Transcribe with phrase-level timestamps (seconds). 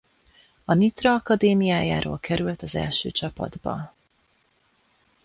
[0.65, 3.93] A Nitra akadémiájáról került az első csapatba.